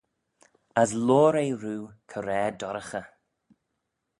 As 0.81 0.91
loayr 1.05 1.35
eh 1.45 1.53
roo 1.63 1.83
coraa-dorraghey. 2.09 3.07